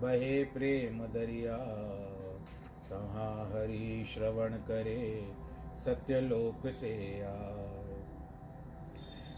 [0.00, 1.56] बहे प्रेम दरिया।
[2.90, 5.32] तहाँ हरि श्रवण करे,
[5.84, 8.04] सत्यलोक से आए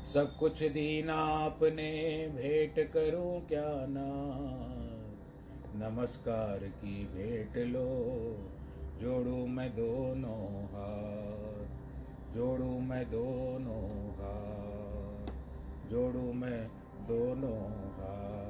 [0.05, 1.91] सब कुछ दीना आपने
[2.29, 4.11] भेंट करूँ क्या ना?
[5.89, 7.89] नमस्कार की भेंट लो,
[9.01, 11.67] जोड़ू मैं दोनों हाथ।
[12.35, 15.27] जोड़ू मैं दोनों हाथ।
[15.91, 16.69] जोड़ू मैं
[17.07, 17.61] दोनों
[17.93, 18.50] हाथ।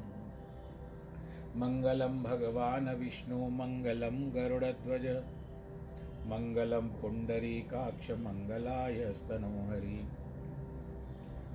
[1.55, 5.23] मङ्गलं भगवान् विष्णु मङ्गलं गरुडध्वज।
[6.25, 10.07] मङ्गलं पुण्डरीकाक्षमङ्गलाय स्तनोहरि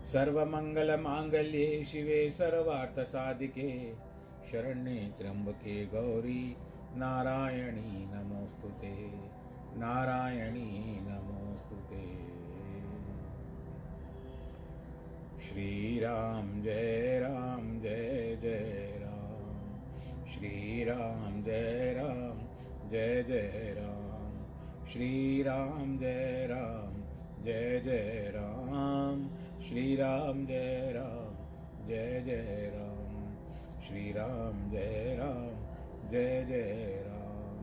[0.05, 3.93] सर्वमङ्गलमाङ्गल्ये शिवे, सर्वार्थसाधिके।
[4.53, 6.57] शरण्ये त्र्यम्बके गौरी,
[6.95, 9.13] नारायणी नमोऽस्तु ते
[9.77, 12.37] नारायणी नमोऽस्तु ते
[15.49, 18.96] श्रीराम जय, राम जय जय।
[20.37, 22.39] श्री राम जय राम,
[22.91, 24.45] जय जय राम।
[24.87, 26.95] श्री राम जय राम,
[27.45, 29.31] जय जय राम।
[29.63, 31.37] श्री राम जय राम,
[31.89, 33.35] जय जय राम।
[33.83, 35.51] श्री राम जय राम,
[36.11, 37.57] जय जय राम।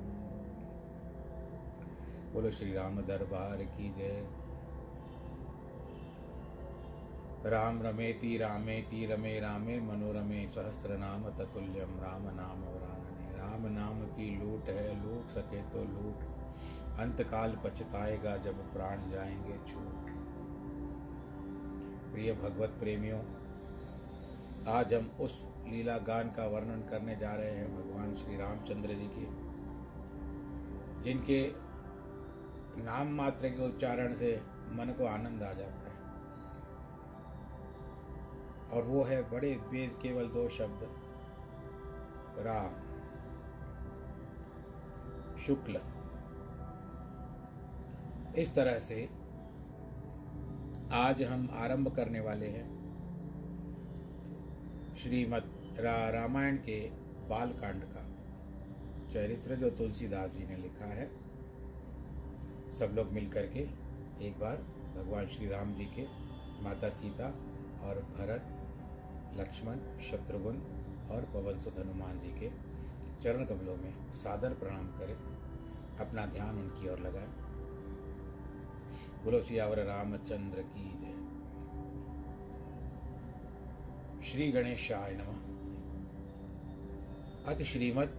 [2.33, 4.42] बोलो श्री राम दरबार की जय।
[7.45, 14.27] राम रमेति रामेति रमे रामे मनोरमे सहस्त्र नाम ततुल्यम राम नाम वरानने। राम नाम की
[14.39, 16.23] लूट है, लूट सके तो लूट।
[16.99, 20.05] अंतकाल पछताएगा जब प्राण जाएँगे छूट।
[22.13, 23.21] प्रिय भगवत प्रेमियों,
[24.67, 29.07] आज हम उस लीला गान का वर्णन करने जा रहे हैं भगवान श्री रामचंद्र जी
[29.07, 29.25] के,
[31.03, 31.51] जिनके
[32.83, 35.92] नाम मात्र के उच्चारण से मन को आनंद आ जाता है।
[38.73, 40.79] और वो है बड़े वेद केवल दो शब्द।
[42.39, 42.93] राम।
[45.37, 45.81] शुक्ल।
[48.37, 49.09] इस तरह से
[50.91, 52.83] आज हम आरंभ करने वाले हैं
[54.97, 56.89] श्रीमद रा, रामायण के
[57.29, 58.09] बाल कांड का।
[59.11, 61.11] चरित्र जो तुलसीदास जी ने लिखा है
[62.71, 63.59] सब लोग मिलकर के
[64.27, 64.57] एक बार
[64.97, 66.07] भगवान श्री राम जी के
[66.63, 67.25] माता सीता
[67.87, 68.52] और भरत
[69.37, 70.61] लक्ष्मण, शत्रुघ्न
[71.11, 72.51] और पवन सुत हनुमान जी के
[73.21, 75.15] चरण कमलों में सादर प्रणाम करें।
[75.97, 77.27] अपना ध्यान उनकी ओर लगाएँ।
[79.23, 81.13] बोलो सियावर रामचंद्र की जय।
[84.23, 85.53] श्री गणेशाय नमः।
[87.53, 88.09] अति श्रीमद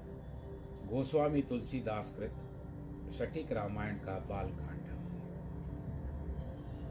[0.90, 2.34] गोस्वामी तुलसीदास कृत
[3.14, 4.84] सटीक रामायण का बाल कांड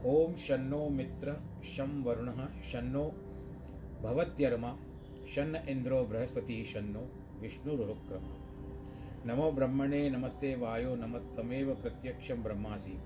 [0.06, 3.12] ओम शन्नो मित्र शम वरुण शन्नो
[4.04, 4.76] भवत्यर्मा
[5.34, 7.08] शन्न इंद्रो बृहस्पति शन्नो
[7.40, 8.24] विष्णुरुक्रम।
[9.30, 13.02] नमो ब्रह्मणे नमस्ते वायो नमस्तमेव प्रत्यक्षं ब्रह्मासि।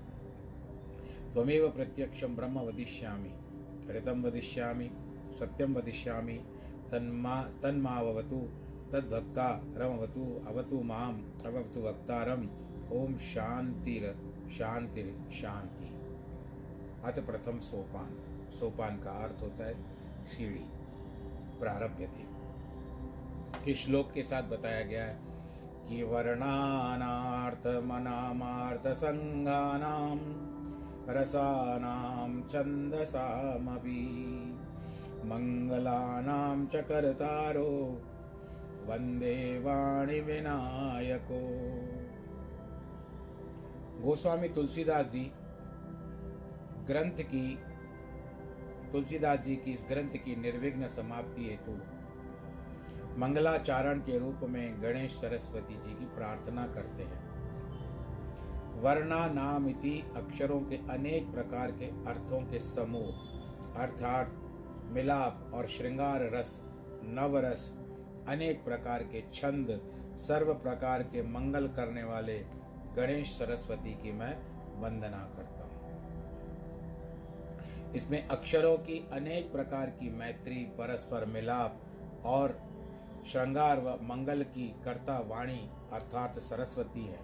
[1.33, 3.29] त्वमेव प्रत्यक्षं ब्रह्म वदिष्यामि
[3.91, 4.91] ऋतं वदिष्यामि,
[5.39, 6.37] सत्यं वदिष्यामि,
[6.91, 8.49] तन्मा तन्मावतु
[8.91, 12.49] तद्भक्ता रमवतु, अवतु माम अवतु वक्तारम
[12.91, 14.17] ओम शांतिर
[14.51, 15.89] शांतिर शांति
[17.03, 18.19] अत प्रथम सोपान।
[18.51, 19.83] सोपान का अर्थ होता है
[20.27, 20.78] सीढ़ी।
[21.59, 22.39] प्रारभ्य थे।
[23.65, 25.19] कि श्लोक के साथ बताया गया है
[25.89, 30.49] कि वर्णानार्थ मनामार्थ संगानाम
[31.09, 33.99] रसानाम, छंदसामपि,
[35.25, 38.01] मंगलानाम च कर्तारो,
[38.85, 41.39] वंदे वाणी विनायको।
[44.01, 45.31] गोस्वामी तुलसीदास जी
[46.87, 47.59] ग्रंथ की
[48.91, 51.71] तुलसीदास जी की इस ग्रंथ की निर्विघ्न समाप्ति हेतु
[53.19, 57.27] मंगलाचारण के रूप में गणेश सरस्वती जी की प्रार्थना करते हैं।
[58.81, 63.09] वर्णा नाम इति अक्षरों के अनेक प्रकार के अर्थों के समूह,
[63.81, 64.27] अर्थात
[64.91, 66.61] मिलाप और श्रृंगार रस,
[67.03, 67.73] नवरस,
[68.27, 69.79] अनेक प्रकार के छंद,
[70.17, 72.39] सर्व प्रकार के मंगल करने वाले
[72.95, 74.35] गणेश सरस्वती की मैं
[74.81, 75.48] वंदना करता
[77.95, 81.79] इसमें अक्षरों की अनेक प्रकार की मैत्री, परस्पर मिलाप
[82.25, 82.59] और
[83.31, 87.19] श्रृंगार व मंगल की कर्ता वाणी अर्थात सरस्वती है।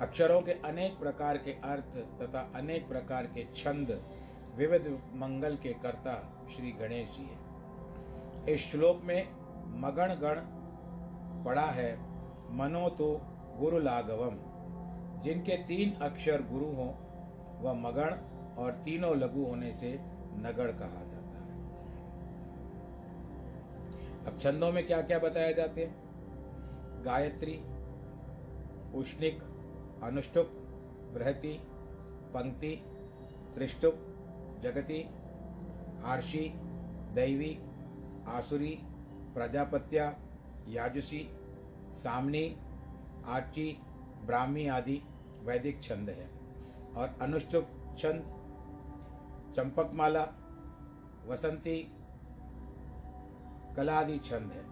[0.00, 4.04] अक्षरों के अनेक प्रकार के अर्थ तथा अनेक प्रकार के छंद
[4.56, 9.28] विविध मंगल के कर्ता श्री गणेश जी है। इस श्लोक में
[9.80, 10.40] मगण गण
[11.44, 11.98] पड़ा है,
[12.50, 13.20] मनो तो
[13.58, 14.36] गुरु लाघवम।
[15.22, 16.94] जिनके तीन अक्षर गुरु हो,
[17.60, 18.16] वह मगण
[18.58, 20.00] और तीनों लघु होने से
[20.34, 21.54] नगण कहा जाता है।
[24.26, 26.04] अब छंदों में क्या क्या बताया जाते हैं?
[27.04, 27.62] गायत्री,
[28.98, 29.42] उष्णिक,
[30.02, 30.46] अनुष्टुप,
[31.14, 31.52] बृहति,
[32.34, 32.84] पंक्ति,
[33.54, 33.94] त्रिष्टुप,
[34.62, 35.10] जगति,
[36.04, 36.52] आर्षी,
[37.14, 37.58] दैवी,
[38.28, 38.78] आसुरी,
[39.34, 40.16] प्रजापत्या,
[40.68, 41.28] याजुसी,
[41.92, 42.56] सामनी
[43.26, 43.82] आची
[44.24, 45.02] ब्राह्मी आदि
[45.42, 46.30] वैदिक छंद है।
[46.96, 47.68] और अनुष्टुप
[47.98, 48.33] छंद
[49.56, 50.22] चंपकमाला,
[51.26, 51.76] वसंती,
[53.76, 54.64] कलादि छंद है।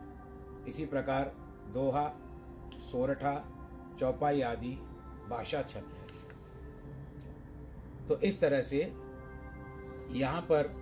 [0.69, 1.33] इसी प्रकार
[1.75, 2.09] दोहा,
[2.81, 3.35] सोरठा,
[3.99, 4.75] चौपाई आदि
[5.31, 6.03] भाषा छंद है।
[8.09, 8.79] तो इस तरह से
[10.11, 10.75] यहाँ पर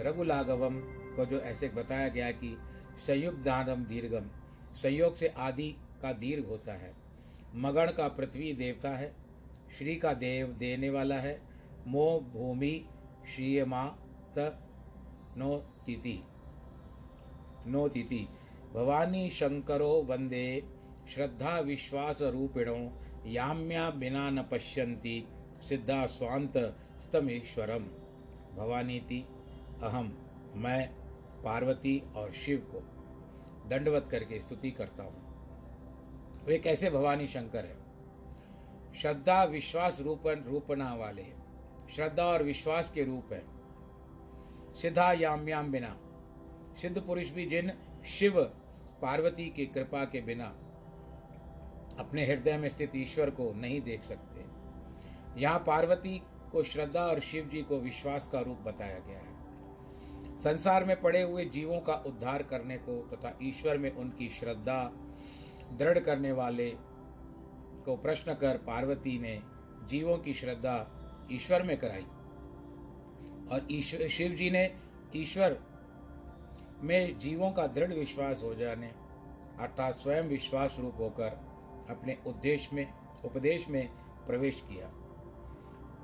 [0.00, 0.80] रघुलाघवम
[1.16, 2.56] को जो ऐसे बताया गया कि
[2.96, 4.26] संयुक्त दानम दीर्घम,
[4.74, 6.94] संयोग से आदि का दीर्घ होता है।
[7.54, 9.14] मगण का पृथ्वी देवता है,
[9.78, 11.40] श्री का देव देने वाला है,
[11.86, 12.88] मोह भूमि
[13.34, 13.86] श्रीयमा
[14.38, 14.58] त
[15.36, 16.24] नो तिथि
[17.66, 18.28] नो तिथि
[18.74, 20.62] भवानी शंकरो वंदे
[21.14, 25.28] श्रद्धा विश्वास रूपिणो याम्या बिना न पश्यन्ति,
[25.68, 26.52] सिद्धा स्वांत
[27.00, 27.84] स्तमेश्वरम।
[28.56, 29.28] भवानीति
[29.82, 30.18] अहम
[30.54, 30.88] मैं,
[31.44, 32.78] पार्वती और शिव को।
[33.68, 35.26] दंडवत करके स्तुति करता हूँ।
[36.44, 37.76] वे कैसे भवानी शंकर है?
[38.94, 41.45] श्रद्धा विश्वास रूपन रूपना वाले।
[41.94, 43.42] श्रद्धा और विश्वास के रूप है।
[44.74, 45.96] सिद्धा याम्याम बिना।
[46.80, 47.72] सिद्ध पुरुष भी जिन
[48.08, 48.40] शिव
[49.02, 50.44] पार्वती की कृपा के बिना
[51.98, 54.44] अपने हृदय में स्थित ईश्वर को नहीं देख सकते,
[55.40, 56.20] यहाँ पार्वती
[56.52, 61.22] को श्रद्धा और शिव जी को विश्वास का रूप बताया गया है। संसार में पड़े
[61.22, 64.82] हुए जीवों का उद्धार करने को तथा ईश्वर में उनकी श्रद्धा
[65.72, 66.70] दृढ़ करने वाले
[67.86, 69.38] को प्रश्न कर पार्वती ने
[69.88, 70.76] जीवों की श्रद्धा
[71.32, 72.06] ईश्वर में कराई।
[73.52, 74.76] और ईश्वर शिव जी ने
[75.16, 75.60] ईश्वर
[76.80, 78.86] में जीवों का दृढ़ विश्वास हो जाने,
[79.60, 81.28] अर्थात स्वयं विश्वास रूप होकर
[81.90, 83.88] अपने उद्देश्य में, उपदेश में
[84.26, 84.92] प्रवेश किया।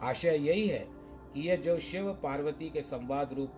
[0.03, 0.87] आशय यही है
[1.35, 3.53] कि यह जो शिव पार्वती के संवाद रूप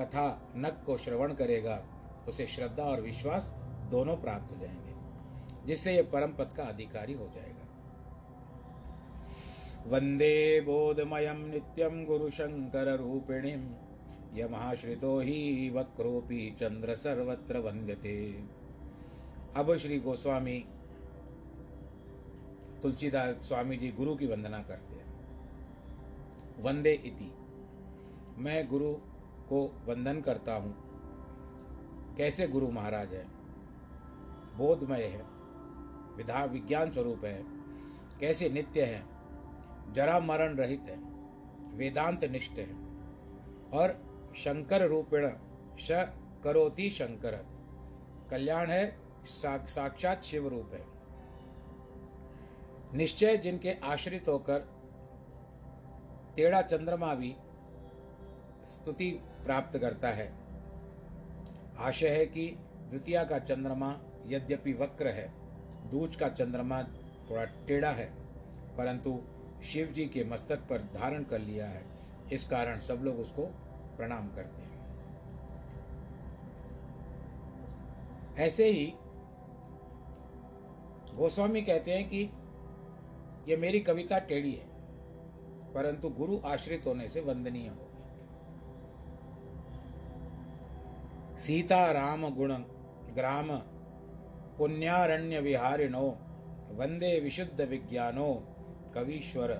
[0.00, 1.84] कथा नक को श्रवण करेगा,
[2.28, 3.54] उसे श्रद्धा और विश्वास
[3.90, 4.94] दोनों प्राप्त हो जाएँगे,
[5.66, 7.59] जिससे यह परम पद का अधिकारी हो जाएगा।
[9.86, 13.74] वंदे बोधमयम नित्यम गुरुशंकर रूपिणीम
[14.34, 18.44] यमहाश्रितो ही वक्रोपी चंद्र सर्वत्र वंद्यते
[19.56, 20.64] अब श्री गोस्वामी
[22.82, 25.10] तुलसीदास स्वामी जी गुरु की वंदना करते हैं।
[26.62, 27.34] वंदे इति।
[28.38, 28.92] मैं गुरु
[29.48, 30.76] को वंदन करता हूँ।
[32.16, 33.26] कैसे गुरु महाराज है?
[34.56, 35.22] बोधमय है
[36.16, 37.44] विधा विज्ञान स्वरूप है।
[38.20, 39.09] कैसे नित्य है?
[39.92, 40.96] जरा मरण रहित है,
[41.76, 42.68] वेदांत निष्ठ है।
[43.70, 43.98] और
[44.36, 45.30] शंकर रूपेण
[45.80, 45.88] श
[46.44, 47.36] करोति शंकर।
[48.30, 50.84] कल्याण है साक्षात शिव रूप है।
[52.96, 54.60] निश्चय जिनके आश्रित होकर
[56.36, 57.34] टेढ़ा चंद्रमा भी
[58.64, 59.10] स्तुति
[59.44, 60.32] प्राप्त करता है।
[61.78, 62.46] आशय है कि
[62.88, 65.32] द्वितीय का चंद्रमा यद्यपि वक्र है,
[65.90, 66.82] दूज का चंद्रमा
[67.30, 68.06] थोड़ा टेढ़ा है,
[68.76, 69.20] परंतु
[69.62, 71.84] शिव जी के मस्तक पर धारण कर लिया है
[72.32, 73.42] इस कारण सब लोग उसको
[73.96, 74.78] प्रणाम करते हैं।
[78.38, 78.86] ऐसे ही
[81.14, 82.22] गोस्वामी कहते हैं कि
[83.48, 84.68] यह मेरी कविता टेढ़ी है,
[85.74, 87.86] परंतु गुरु आश्रित होने से वंदनीय हो
[91.38, 92.52] सीता राम गुण
[93.14, 93.50] ग्राम
[94.58, 96.06] पुण्यारण्य विहारिणो,
[96.70, 98.32] वंदे विशुद्ध विज्ञानो
[98.94, 99.52] कवीश्वर,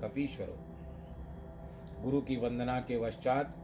[0.00, 0.56] कपीश्वरो।
[2.02, 3.54] गुरु की वंदना के पश्चात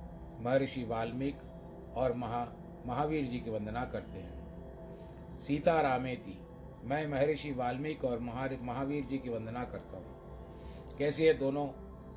[0.41, 1.49] महर्षि वाल्मीकि
[1.97, 2.47] और महा,
[2.87, 6.39] महावीर जी की वंदना करते हैं। सीता रामेति
[6.85, 8.19] मैं महर्षि वाल्मीकि और
[8.63, 11.69] महावीर जी की वंदना करता हूँ। कैसे ये दोनों?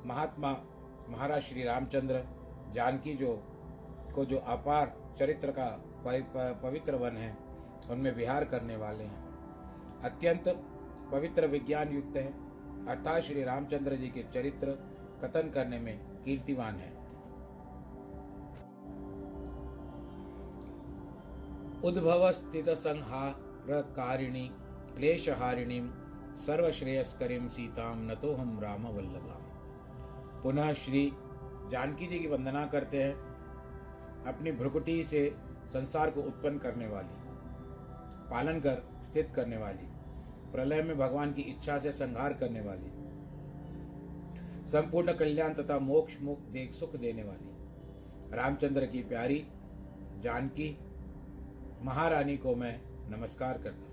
[0.06, 0.52] महात्मा,
[1.08, 2.24] महाराज श्री रामचंद्र,
[2.72, 3.36] जानकी जो,
[4.14, 5.68] को जो अपार चरित्र का
[6.62, 7.36] पवित्र वन है,
[7.90, 10.48] उनमें विहार करने वाले हैं। अत्यंत
[11.12, 12.43] पवित्र विज्ञान युक्त है।
[12.88, 14.72] अर्थात श्री रामचंद्र जी के चरित्र
[15.22, 16.92] कथन करने में कीर्तिवान है।
[21.84, 24.46] उद्भव स्थित संहार कारिणी
[24.96, 25.80] क्लेशहारिणी
[26.36, 29.40] सर्वश्रेयस्करीम सीताम न तो हम राम वल्लभा
[30.42, 31.04] पुनः श्री
[31.70, 33.14] जानकी जी की वंदना करते हैं,
[34.26, 35.28] अपनी भ्रुकुटी से
[35.68, 37.14] संसार को उत्पन्न करने वाली,
[38.30, 39.93] पालन कर, स्थित करने वाली।
[40.54, 42.90] प्रलय में भगवान की इच्छा से संहार करने वाली।
[44.70, 49.38] संपूर्ण कल्याण तथा मोक्ष मुक्त देख सुख देने वाली। रामचंद्र की प्यारी,
[50.22, 50.68] जानकी,
[51.82, 52.80] महारानी को मैं
[53.10, 53.92] नमस्कार करता हूँ।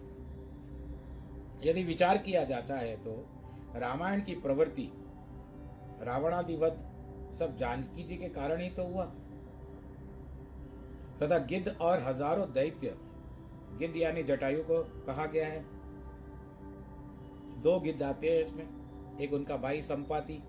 [1.64, 3.16] यदि विचार किया जाता है तो
[3.78, 4.90] रामायण की प्रवृत्ति
[6.04, 6.78] रावणादिवध
[7.40, 9.06] सब जानकी जी के कारण ही तो हुआ।
[11.20, 12.96] तथा गिद्ध और हज़ारों दैत्य,
[13.80, 15.71] गिद्ध यानी जटायु को कहा गया है
[17.62, 18.68] दो गिद्ध आते हैं इसमें,
[19.22, 20.42] एक उनका भाई संपाति।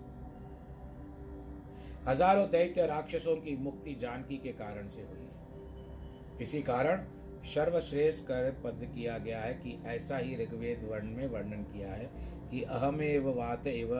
[2.07, 7.05] हज़ारों दैत्य राक्षसों की मुक्ति जानकी के कारण से हुई है। इसी कारण
[7.45, 12.09] सर्वश्रेष्ठ कर पद किया गया है कि ऐसा ही ऋग्वेद वर्ण में वर्णन किया है
[12.51, 13.95] कि अहमेव वात एव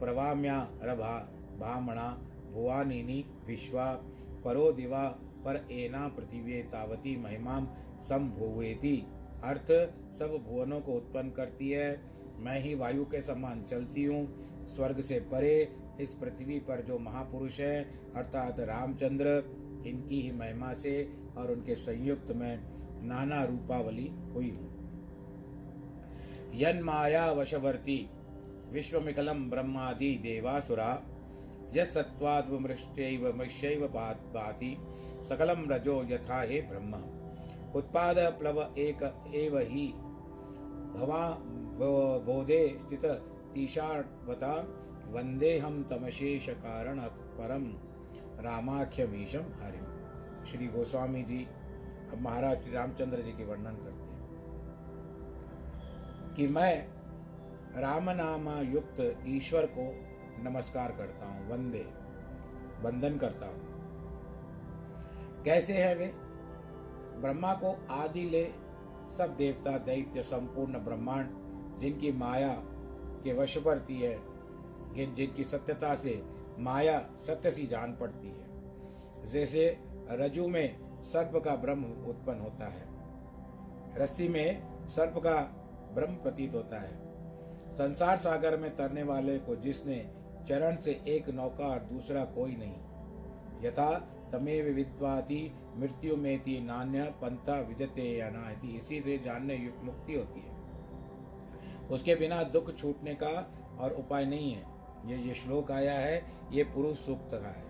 [0.00, 1.16] प्रवाम्या रभा
[1.58, 2.08] भामणा
[2.52, 3.92] भुवानिनी विश्वा,
[4.44, 5.04] परो दिवा,
[5.44, 7.60] पर एना पृथ्वी तावती महिमा
[8.02, 8.96] संभुवेति।
[9.44, 9.70] अर्थ,
[10.18, 11.90] सब भुवनों को उत्पन्न करती है।
[12.38, 14.26] मैं ही वायु के समान चलती हूँ,
[14.76, 19.26] स्वर्ग से परे, इस पृथ्वी पर जो महापुरुष हैं, अर्थात रामचंद्र,
[19.86, 22.58] इनकी ही महिमा से और उनके संयुक्त में
[23.02, 24.74] नाना रूपावली हुई हूँ।
[26.54, 28.10] यन माया वशवर्ती
[28.72, 31.02] विश्वमिकलम ब्रह्मादि देवासुरा
[31.74, 34.76] यत्वाद्वमृष्टैव मृष्यैव भाति,
[35.28, 36.92] सकलम रजो यथा हे ब्रह्म।
[37.78, 39.02] उत्पाद प्लव एक
[39.34, 39.86] एव ही,
[40.96, 41.42] भवा
[41.78, 43.04] बोधे स्थित
[43.54, 44.62] तीषावता
[45.10, 47.72] वंदे हम तमशेष कारण परम
[48.44, 49.78] रामाख्यमीशम हरि।
[50.50, 51.48] श्री गोस्वामी जी,
[52.12, 54.16] अब महाराज श्री रामचंद्र जी के वर्णन करते हैं।
[56.34, 56.88] कि मैं
[57.80, 59.94] राम नामा युक्त ईश्वर को
[60.50, 61.86] नमस्कार करता हूँ, वंदे,
[62.82, 63.76] वंदन करता हूँ।
[65.44, 66.12] कैसे है वे?
[67.20, 68.44] ब्रह्मा को आदि ले
[69.18, 71.45] सब देवता, दैत्य, संपूर्ण ब्रह्मांड
[71.80, 72.52] जिनकी माया
[73.24, 74.14] के वश पड़ती है
[74.94, 76.22] जिनकी सत्यता से
[76.58, 79.66] माया सत्य सी जान पड़ती है। जैसे
[80.10, 82.84] रजू में सर्प का ब्रह्म उत्पन्न होता है,
[83.96, 85.36] रस्सी में सर्प का
[85.94, 86.94] ब्रह्म प्रतीत होता है।
[87.72, 89.98] संसार सागर में तरने वाले को जिसने
[90.48, 92.76] चरण से एक नौका और दूसरा कोई नहीं,
[93.62, 93.92] यथा
[94.32, 100.40] तमेव विद्वाति मृत्यु में थी नान्य पंथा विदते ना इसी से जानने युक्त मुक्ति होती
[100.40, 100.55] है।
[101.90, 104.64] उसके बिना दुख छूटने का और उपाय नहीं है।
[105.06, 107.66] ये ये श्लोक आया है, ये पुरुष सूक्त का है।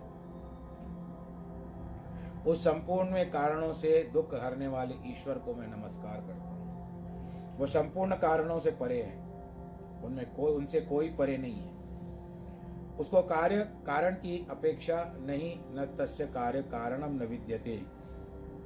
[2.43, 7.65] उस संपूर्ण में कारणों से दुख हरने वाले ईश्वर को मैं नमस्कार करता हूँ। वो
[7.65, 9.27] संपूर्ण कारणों से परे है।
[10.03, 11.77] उनमें कोई उनसे कोई परे नहीं है।
[12.97, 17.81] उसको कार्य, कारण की अपेक्षा नहीं, न तस्य कार्य कारणम न विद्यते।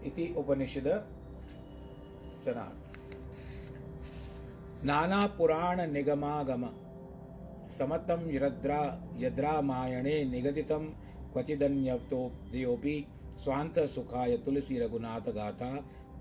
[0.06, 0.88] इति उपनिषद
[2.46, 2.64] चना
[4.86, 6.64] नाना पुराण निगमागम।
[7.70, 8.80] समतम यद्रा
[9.18, 10.86] यद्रामायणे निगदितं
[13.38, 15.70] स्वांत सुखाय तुलसी रघुनाथ गाथा,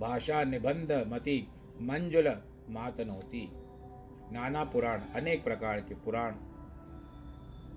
[0.00, 1.38] भाषा निबंध मति
[1.80, 2.28] मंजुल
[2.70, 3.48] मातनोती।
[4.32, 6.34] नाना पुराण, अनेक प्रकार के पुराण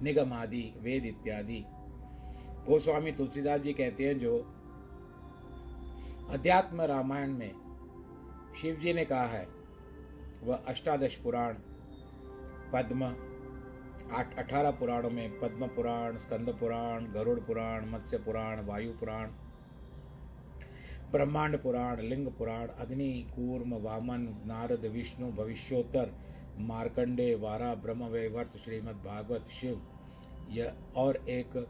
[0.03, 1.63] निगम आदि वेद इत्यादि।
[2.67, 4.37] गोस्वामी तुलसीदास जी कहते हैं जो
[6.29, 7.51] अध्यात्म रामायण में
[8.61, 9.62] शिव जी ने कहा है
[10.43, 11.53] वह अष्टादश पुराण,
[12.73, 13.03] पद्म,
[14.11, 19.27] आठ, अठारह पुराणों में पद्म पुराण, स्कंद पुराण, गरुड़ पुराण, मत्स्य पुराण, वायु पुराण,
[21.11, 26.13] ब्रह्मांड पुराण, लिंग पुराण, अग्नि, कूर्म, वामन, नारद, विष्णु, भविष्योत्तर,
[26.59, 29.81] मार्कंडे, वारा ब्रह्म वैवर्त श्रीमद् भागवत, शिव
[30.49, 31.67] यह और एक,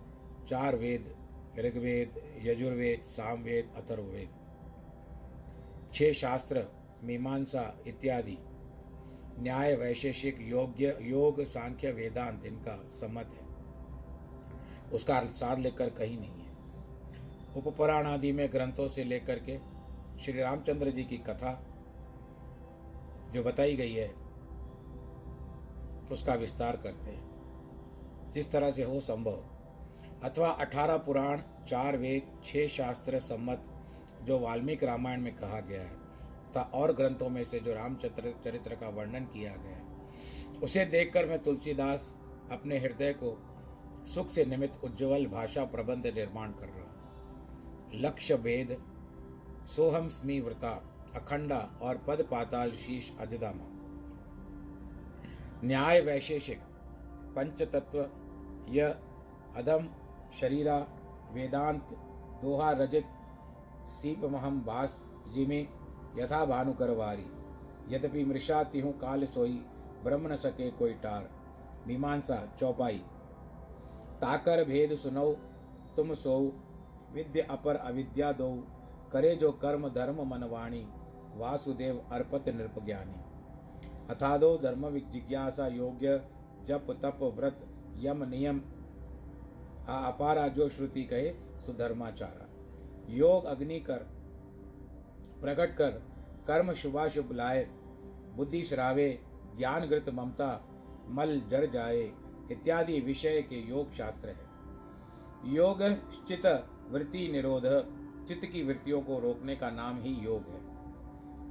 [0.50, 1.16] चार वेद,
[1.60, 4.30] ऋग्वेद, यजुर्वेद, सामवेद, अथर्ववेद।
[5.94, 6.68] छह शास्त्र,
[7.04, 8.38] मीमांसा इत्यादि।
[9.40, 13.54] न्याय वैशेषिक योग्य योग सांख्य वेदांत इनका सम्मत है।
[14.92, 16.54] उसका सार लेकर कहीं नहीं है।
[17.56, 19.60] उपपुराण आदि में ग्रंथों से लेकर के
[20.24, 21.68] श्री रामचंद्र जी की कथा
[23.32, 24.14] जो बताई गई है,
[26.12, 27.34] उसका विस्तार करते हैं।
[28.32, 29.44] जिस तरह से हो संभव।
[30.24, 33.64] अथवा अठारह पुराण, चार वेद, छह शास्त्र, सम्मत,
[34.24, 36.03] जो वाल्मीकि रामायण में कहा गया है।
[36.54, 41.26] तथा और ग्रंथों में से जो रामचंद्र चरित्र का वर्णन किया गया है। उसे देखकर
[41.26, 42.16] मैं तुलसीदास
[42.52, 43.38] अपने हृदय को
[44.14, 48.78] सुख से निमित्त उज्ज्वल भाषा प्रबंध निर्माण कर रहा हूँ। लक्ष्य भेद
[49.76, 50.72] सोहम स्मी व्रता
[51.16, 53.70] अखंडा और पद पाताल शीश अधिदामा।
[55.64, 56.60] न्याय वैशेषिक
[57.36, 58.00] पंच तत्व
[58.70, 58.90] यह
[59.56, 59.88] अधम,
[60.40, 60.78] शरीरा,
[61.32, 61.88] वेदांत,
[62.42, 63.06] दोहा रजत,
[63.88, 65.68] सीप महम भास, जिमे
[66.18, 67.26] यथा भानुकर वारी
[67.90, 69.66] यद्यपि मृषा तिहु काल सोई,
[70.04, 71.30] ब्रह्म न सके कोई टार।
[71.88, 72.98] मीमांसा, चौपाई।
[74.22, 75.34] ताकर भेद सुनो,
[75.96, 76.54] तुम सो।
[77.14, 78.64] विद्य अपर अविद्या दो।
[79.12, 80.88] करे जो कर्म धर्म मनवाणी
[81.36, 83.16] वासुदेव अर्पत नृप ज्ञानी।
[84.10, 86.30] अथादो धर्म जिज्ञासा योग्य,
[86.66, 87.68] जप तप व्रत
[87.98, 88.60] यम नियम।
[89.90, 91.30] अपारा जो श्रुति कहे,
[91.66, 92.50] सुधर्माचारा।
[93.10, 94.13] योग अग्नि कर
[95.44, 95.90] प्रकट कर,
[96.48, 97.64] कर्म शुभाशुभ लाए,
[98.36, 99.20] बुद्धि श्रावे
[99.58, 100.68] ज्ञान घृत ममता,
[101.08, 102.02] मल जर जाए,
[102.52, 104.54] इत्यादि विषय के योग शास्त्र है।
[105.46, 105.84] योग
[106.28, 106.46] चित
[106.90, 107.64] वृत्ति निरोध,
[108.28, 110.74] चित्त की वृत्तियों को रोकने का नाम ही योग है।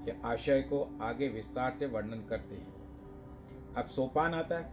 [0.08, 2.72] यह आशय को आगे विस्तार से वर्णन करते हैं।
[3.74, 4.72] अब सोपान आता है,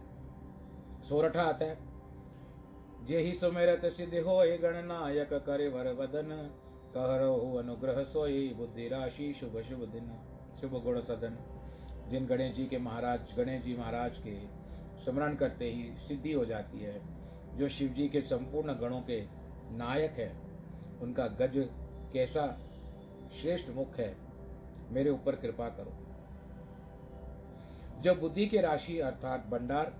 [1.08, 1.78] सोरठा आता है।
[3.06, 6.50] जे ही सुमेरत सिद्ध हो गणनायक करे वर वदन
[6.94, 10.06] कहरो अनुग्रह सोई बुद्धि राशि शुभ शुभ दिन,
[10.60, 11.36] शुभ गुण सदन।
[12.10, 14.34] जिन गणेश जी के महाराज गणेश जी महाराज के
[15.04, 17.00] स्मरण करते ही सिद्धि हो जाती है।
[17.58, 19.20] जो शिव जी के संपूर्ण गणों के
[19.76, 20.32] नायक है,
[21.02, 21.68] उनका गज
[22.12, 22.46] कैसा
[23.40, 24.14] श्रेष्ठ मुख है,
[24.90, 25.92] मेरे ऊपर कृपा करो।
[28.02, 29.92] जो बुद्धि के राशि अर्थात भंडार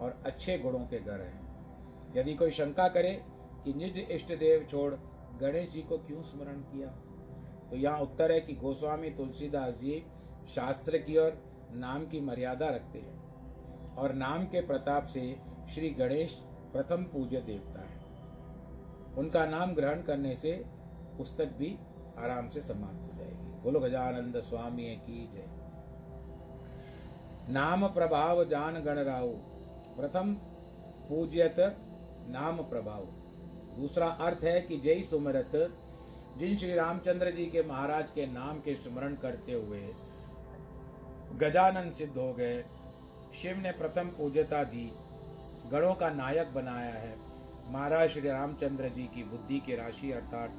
[0.00, 1.40] और अच्छे गुणों के घर हैं,
[2.16, 3.12] यदि कोई शंका करे
[3.64, 4.94] कि निज इष्ट देव छोड़
[5.40, 6.88] गणेश जी को क्यों स्मरण किया?
[7.70, 10.06] तो यहाँ उत्तर है कि गोस्वामी तुलसीदास जी
[10.54, 13.24] शास्त्र की ओर नाम की मर्यादा रखते हैं
[13.94, 15.40] और नाम के प्रताप से
[15.74, 16.42] श्री गणेश
[16.72, 18.04] प्रथम पूज्य देवता है।
[19.18, 20.64] उनका नाम ग्रहण करने से
[21.18, 21.78] पुस्तक भी
[22.18, 25.44] आराम से समाप्त हो जाएगी। बोलो, गजानंद स्वामी की जय।
[27.52, 29.28] नाम प्रभाव जान गण राव
[29.96, 30.34] प्रथम
[31.08, 31.54] पूज्यत
[32.28, 33.06] नाम प्रभाव।
[33.76, 35.52] दूसरा अर्थ है कि जय सुमरत
[36.38, 39.80] जिन श्री रामचंद्र जी के महाराज के नाम के स्मरण करते हुए
[41.40, 42.62] गजानंद सिद्ध हो गए।
[43.34, 44.90] शिव ने प्रथम पूज्यता दी,
[45.72, 47.14] गणों का नायक बनाया है।
[47.72, 50.50] महाराज श्री रामचंद्र जी की बुद्धि की राशि अर्थात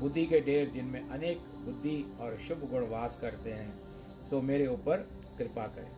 [0.00, 3.72] बुद्धि के ढेर जिनमें अनेक बुद्धि और शुभ गुण वास करते हैं,
[4.22, 5.06] सो मेरे ऊपर
[5.38, 5.94] कृपा करें।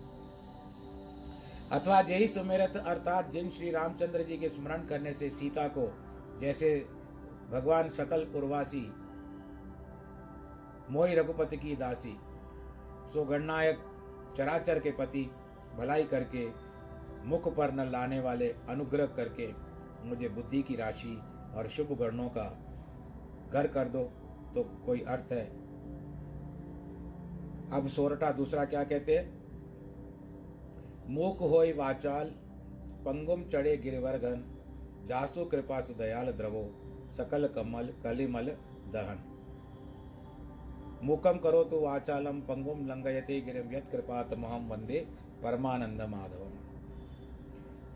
[1.70, 5.86] अथवा जय सुमेरत अर्थात जिन श्री रामचंद्र जी के स्मरण करने से सीता को
[6.40, 6.86] जैसे
[7.50, 8.80] भगवान सकल उर्वासी
[10.90, 12.16] मोई रघुपति की दासी,
[13.12, 13.78] सो गणनायक
[14.36, 15.30] चराचर के पति
[15.78, 16.46] भलाई करके,
[17.28, 19.52] मुख पर न लाने वाले अनुग्रह करके
[20.08, 21.16] मुझे बुद्धि की राशि
[21.56, 22.44] और शुभ गणों का
[23.52, 24.02] घर कर दो
[24.54, 25.46] तो कोई अर्थ है।
[27.72, 29.26] अब सोरठा दूसरा क्या कहते हैं?
[31.08, 32.30] मूक होय वाचाल,
[33.04, 34.47] पंगुम चढ़े गिरवर्धन
[35.08, 36.70] जासु कृपा सुदयाल द्रवो,
[37.16, 38.48] सकल कमल, कलिमल
[38.92, 39.24] दहन।
[41.02, 45.08] मूकम करो तो वाचालम पंगुम लंगयते गिरिम यत महम वंदे
[45.42, 46.50] परमानंद माधवम।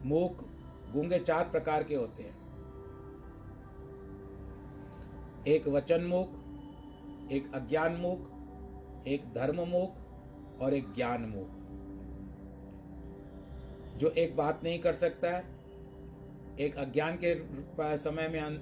[0.08, 0.48] मूक
[0.92, 2.42] गूँगे चार प्रकार के होते हैं।
[5.46, 6.28] एक वचन मूक,
[7.32, 8.28] एक अज्ञान मूक,
[9.06, 9.94] एक धर्म मूक
[10.62, 11.58] और एक ज्ञान मूक।
[13.98, 15.51] जो एक बात नहीं कर सकता है
[16.60, 18.58] एक अज्ञान के समय में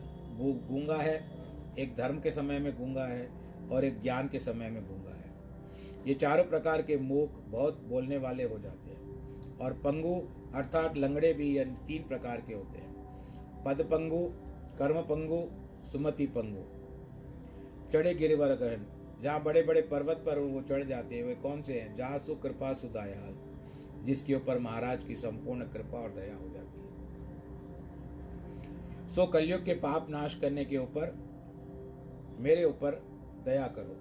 [0.69, 1.31] गूँगा है,
[1.79, 3.31] एक धर्म के समय में गूँगा है,
[3.73, 5.31] और एक ज्ञान के समय में गूँगा है।
[6.07, 9.01] ये चारों प्रकार के मूक बहुत बोलने वाले हो जाते हैं।
[9.59, 12.91] और पंगु अर्थात लंगड़े भी यानी तीन प्रकार के होते हैं।
[13.65, 14.31] पद पंगु,
[14.79, 15.51] कर्म पंगु,
[15.89, 16.63] सुमति पंगु।
[17.93, 18.87] चढ़े गिरिवर गहन,
[19.23, 21.97] जहाँ बड़े बड़े पर्वत पर वो चढ़ जाते हैं, वे कौन से हैं?
[21.97, 23.37] जहाँ सु कृपा, सुदयाल,
[24.05, 26.50] जिसके ऊपर महाराज की संपूर्ण कृपा और दया है।
[29.11, 31.15] सो कलयुग के पाप नाश करने के ऊपर,
[32.39, 33.03] मेरे ऊपर
[33.45, 33.95] दया करो।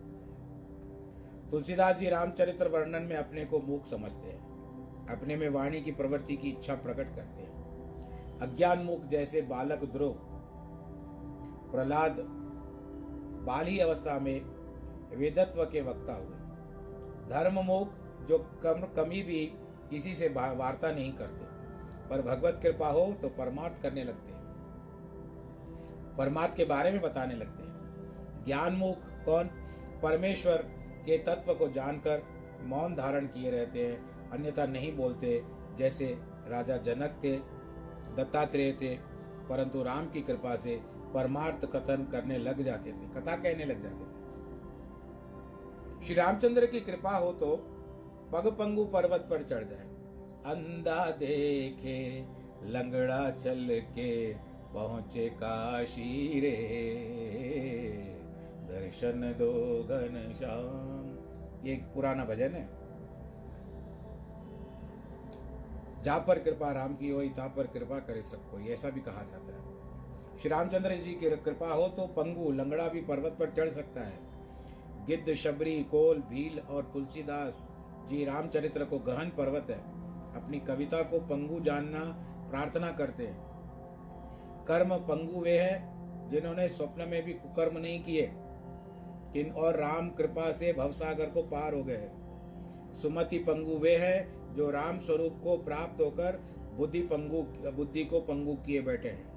[1.52, 6.36] तुलसीदास जी रामचरित्र वर्णन में अपने को मूक समझते हैं। अपने में वाणी की प्रवृत्ति
[6.38, 10.14] की इच्छा प्रकट करते हैं। अज्ञान मुख जैसे बालक ध्रुव
[11.72, 12.20] प्रहलाद
[13.46, 14.42] बाल अवस्था में
[15.18, 16.38] वेदत्व के वक्ता हुए।
[17.30, 17.90] धर्ममुख
[18.28, 19.46] जो कम, कमी भी
[19.90, 21.46] किसी से वार्ता नहीं करते,
[22.10, 24.39] पर भगवत कृपा हो तो परमार्थ करने लगते हैं।
[26.20, 29.48] परमार्थ के बारे में बताने लगते हैं। ज्ञान मुख कौन?
[30.04, 30.58] परमेश्वर
[31.06, 32.24] के तत्व को जानकर
[32.62, 35.44] मौन धारण किए रहते हैं, अन्यथा नहीं बोलते,
[35.78, 36.06] जैसे
[36.48, 37.36] राजा जनक थे,
[38.16, 38.96] दत्तात्रेय थे,
[39.50, 40.76] परंतु राम की कृपा से
[41.14, 44.18] परमार्थ कथन करने लग जाते थे, कथा कहने लग जाते थे।
[46.06, 47.56] श्री रामचंद्र की कृपा हो तो
[48.34, 49.88] पग पंगु पर्वत पर चढ़ जाए।
[50.46, 52.26] अंधा देखे,
[52.64, 54.34] लंगड़ा चल के
[54.74, 56.52] पहुँचे काशी रे
[58.70, 62.70] दर्शन दो घन श्याम। ये एक पुराना भजन है।
[66.04, 69.54] जा पर कृपा राम की हो तहां पर कृपा करे सबको। ऐसा भी कहा जाता
[69.54, 69.80] है।
[70.40, 74.20] श्री रामचंद्र जी की कृपा हो तो पंगु लंगड़ा भी पर्वत पर चढ़ सकता है।
[75.06, 77.70] गिद्ध, शबरी, कोल, भील और तुलसीदास
[78.10, 79.80] जी रामचरित्र को गहन पर्वत है।
[80.36, 82.00] अपनी कविता को पंगु जानना,
[82.50, 83.49] प्रार्थना करते हैं।
[84.70, 88.30] कर्म पंगु वे हैं, जिन्होंने स्वप्न में भी कुकर्म नहीं किए।
[89.34, 94.28] किन और राम कृपा से भवसागर को पार हो गए। हैं सुमति पंगु वे है,
[94.56, 96.40] जो राम स्वरूप को प्राप्त होकर
[96.78, 99.28] बुद्धि पंगु, बुद्धि को पंगु किए बैठे हैं।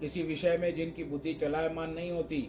[0.00, 2.40] किसी विषय में जिनकी बुद्धि चलायमान नहीं होती,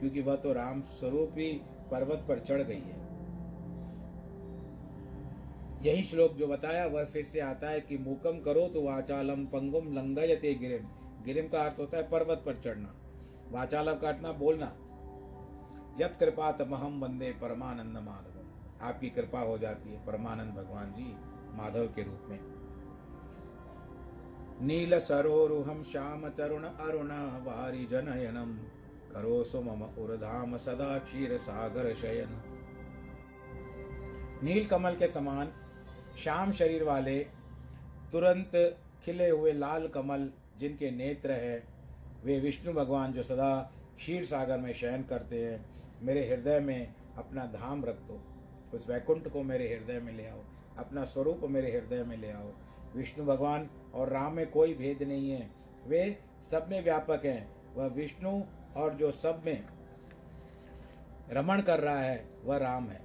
[0.00, 1.52] क्योंकि वह तो राम स्वरूप ही
[1.90, 3.02] पर्वत पर चढ़ गई है।
[5.84, 9.92] यही श्लोक जो बताया, वह फिर से आता है कि मुकम करो तो वाचालम पंगुम
[9.92, 10.86] लंगयते गिरिम।
[11.24, 12.94] गिरिम का अर्थ होता है पर्वत पर चढ़ना
[13.52, 14.72] वाचालम काटना, बोलना।
[16.00, 21.06] यत कृपा तमहम वंदे परमानंद माधव आपकी कृपा हो जाती है परमानंद भगवान जी
[21.54, 22.40] माधव के रूप में।
[24.60, 27.10] नील सरोरुहम श्याम तरुण अरुण
[27.44, 28.56] वारी जनयनम।
[29.12, 32.40] करो सो मम सदा क्षीर सागर शयन।
[34.42, 35.52] नील कमल के समान
[36.18, 37.18] श्याम शरीर वाले
[38.12, 38.52] तुरंत
[39.04, 41.64] खिले हुए लाल कमल जिनके नेत्र है,
[42.24, 45.66] वे विष्णु भगवान जो सदा क्षीर सागर में शयन करते हैं,
[46.02, 48.24] मेरे हृदय में अपना धाम रख दो।
[48.74, 50.40] उस वैकुंठ को मेरे हृदय में ले आओ,
[50.78, 52.52] अपना स्वरूप मेरे हृदय में ले आओ।
[52.96, 55.50] विष्णु भगवान और राम में कोई भेद नहीं है।
[55.86, 56.18] वे
[56.50, 58.42] सब में व्यापक हैं। वह विष्णु
[58.76, 59.64] और जो सब में
[61.30, 63.02] रमण कर रहा है, वह राम है।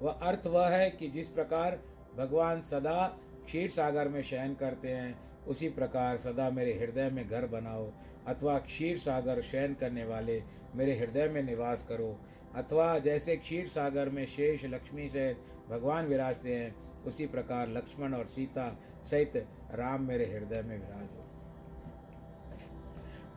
[0.00, 1.80] वह अर्थ वह है कि जिस प्रकार
[2.16, 7.46] भगवान सदा क्षीर सागर में शयन करते हैं उसी प्रकार सदा मेरे हृदय में घर
[7.46, 7.92] बनाओ,
[8.26, 10.42] अथवा क्षीर सागर शयन करने वाले
[10.74, 12.20] मेरे हृदय में निवास करो,
[12.54, 15.36] अथवा जैसे क्षीर सागर में शेष लक्ष्मी से
[15.70, 19.36] भगवान विराजते हैं, उसी प्रकार लक्ष्मण और सीता सहित
[19.74, 21.24] राम मेरे हृदय में विराज हो।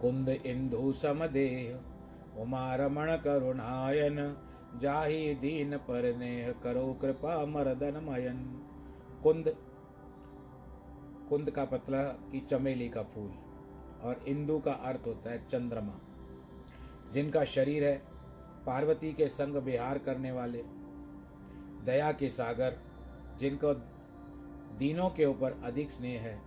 [0.01, 4.37] कुंद इंदु समदेह उमा रमण करुणायन,
[4.81, 8.43] जाही दीन पर नेह करो कृपा मरदन मयन।
[9.23, 9.55] कुंद
[11.29, 13.31] कुंद का पतला की चमेली का फूल,
[14.01, 15.99] और इंदु का अर्थ होता है चंद्रमा,
[17.13, 17.95] जिनका शरीर है
[18.65, 20.63] पार्वती के संग विहार करने वाले,
[21.85, 22.77] दया के सागर,
[23.39, 23.73] जिनको
[24.77, 26.37] दीनों के ऊपर अधिक स्नेह है,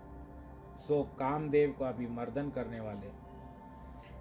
[0.79, 3.11] सो कामदेव का भी मर्दन करने वाले।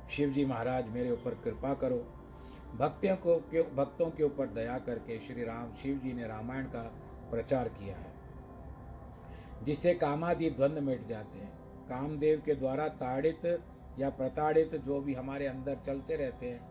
[0.10, 1.98] शिव जी महाराज, मेरे ऊपर कृपा करो।
[2.76, 3.36] भक्तियों को
[3.76, 6.82] भक्तों के ऊपर दया करके श्री राम शिव जी ने रामायण का
[7.32, 8.09] प्रचार किया है।
[9.64, 11.52] जिससे कामादि द्वंद्व मिट जाते हैं।
[11.90, 13.46] कामदेव के द्वारा ताड़ित
[14.00, 16.62] या प्रताड़ित जो भी हमारे अंदर चलते रहते हैं,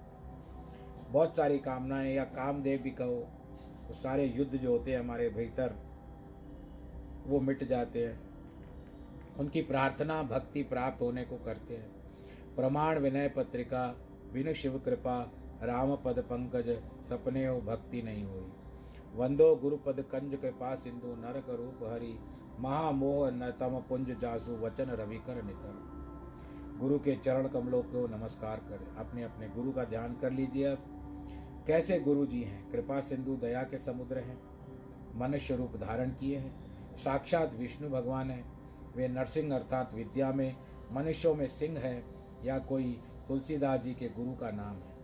[1.10, 3.20] बहुत सारी कामनाएँ या कामदेव भी कहो
[3.88, 5.74] तो सारे युद्ध जो होते हैं हमारे भीतर,
[7.26, 11.90] वो मिट जाते हैं। उनकी प्रार्थना भक्ति प्राप्त होने को करते हैं।
[12.56, 13.84] प्रमाण विनय पत्रिका
[14.32, 15.18] विनु शिव कृपा,
[15.62, 16.68] राम पद पंकज,
[17.08, 18.46] सपने हो भक्ति नहीं हुई।
[19.14, 22.18] वंदो गुरुपद कंज कृपा सिंधु नरक रूप हरि।
[22.60, 28.56] महामोह न तम पुंज जासु वचन रवि कर निकर गुरु के चरण कमलों को नमस्कार
[28.56, 32.70] करें। अपने अपने गुरु का ध्यान कर लीजिए अब कैसे गुरु जी हैं?
[32.72, 34.40] कृपा सिंधु दया के समुद्र हैं।
[35.14, 38.44] मनुष्य रूप धारण किए हैं। साक्षात विष्णु भगवान है।
[38.96, 40.56] वे नरसिंह अर्थात विद्या में
[40.92, 42.04] मनुष्यों में सिंह है
[42.44, 44.98] या कोई तुलसीदास जी के गुरु का नाम है।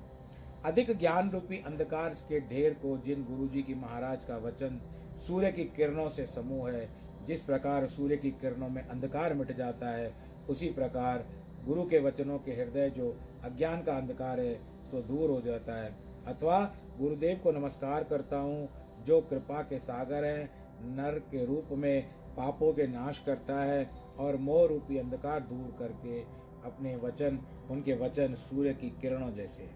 [0.64, 4.80] अधिक ज्ञान रूपी अंधकार के ढेर को जिन गुरु जी की महाराज का वचन
[5.26, 9.88] सूर्य की किरणों से समूह है जिस प्रकार सूर्य की किरणों में अंधकार मिट जाता
[9.88, 10.14] है,
[10.50, 11.26] उसी प्रकार
[11.64, 14.54] गुरु के वचनों के हृदय जो अज्ञान का अंधकार है,
[14.90, 18.68] सो दूर हो जाता है। अथवा गुरुदेव को नमस्कार करता हूँ,
[19.04, 24.36] जो कृपा के सागर है, नर के रूप में पापों के नाश करता है और
[24.36, 26.20] मोह रूपी अंधकार दूर करके
[26.64, 27.38] अपने वचन,
[27.70, 29.68] उनके वचन सूर्य की किरणों जैसे।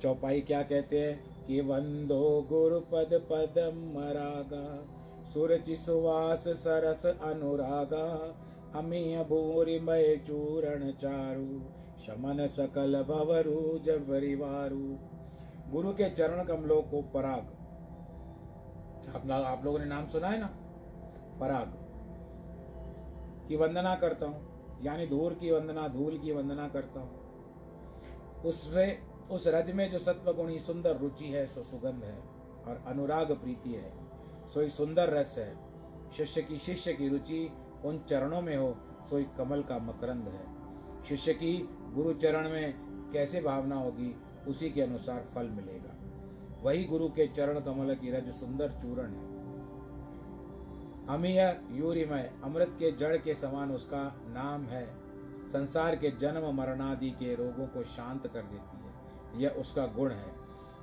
[0.00, 1.32] चौपाई क्या कहते हैं?
[1.46, 4.98] कि वंदो गुरुपद पदम मरागा।
[5.34, 8.34] सुरचि सुवास सरस अनुरागा
[8.78, 11.60] अमीय भूरि मय चूरण चारु
[12.02, 14.06] शमन सकल भवरु जब
[15.72, 17.46] गुरु के चरण कमलों को पराग।
[19.16, 20.46] आप, आप लोगों ने नाम सुना है ना?
[21.40, 21.78] पराग।
[23.48, 28.98] की वंदना करता हूँ यानी धूल की वंदना धूल की वंदना करता हूँ। उससे
[29.30, 32.18] उस रज में जो सत्वगुणी सुंदर रुचि है सो सुगंध है
[32.68, 34.11] और अनुराग प्रीति है।
[34.54, 35.58] सोई सुंदर रस है।
[36.16, 37.52] शिष्य की शिष्य की रुचि
[37.84, 38.76] उन चरणों में हो,
[39.10, 40.46] सोई कमल का मकरंद है।
[41.04, 42.74] शिष्य की गुरु चरण में
[43.12, 44.16] कैसे भावना होगी,
[44.48, 45.96] उसी के अनुसार फल मिलेगा।
[46.62, 49.32] वही गुरु के चरण कमल की रज सुंदर चूरण है।
[51.08, 54.94] अमीय यूरिमय, अमृत के जड़ के समान उसका नाम है।
[55.46, 60.32] संसार के जन्म मरणादि के रोगों को शांत कर देती है। यह उसका गुण है।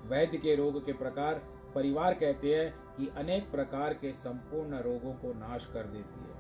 [0.06, 5.34] वैद्य के रोग के प्रकार परिवार कहते हैं कि अनेक प्रकार के संपूर्ण रोगों को
[5.34, 6.40] नाश कर देती है।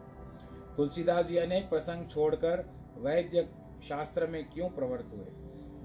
[0.76, 3.50] तुलसीदास जी अनेक प्रसंग छोड़कर वैद्य
[3.84, 5.26] शास्त्र में क्यों प्रवृत्त हुए?